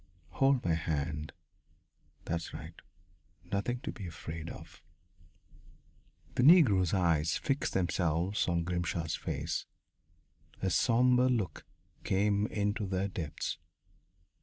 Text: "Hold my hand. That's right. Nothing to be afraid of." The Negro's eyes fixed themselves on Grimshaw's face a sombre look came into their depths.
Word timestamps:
"Hold 0.29 0.65
my 0.65 0.73
hand. 0.73 1.31
That's 2.25 2.55
right. 2.55 2.73
Nothing 3.51 3.81
to 3.81 3.91
be 3.91 4.07
afraid 4.07 4.49
of." 4.49 4.81
The 6.33 6.41
Negro's 6.41 6.91
eyes 6.91 7.37
fixed 7.37 7.75
themselves 7.75 8.47
on 8.47 8.63
Grimshaw's 8.63 9.13
face 9.13 9.67
a 10.59 10.71
sombre 10.71 11.29
look 11.29 11.65
came 12.03 12.47
into 12.47 12.87
their 12.87 13.09
depths. 13.09 13.59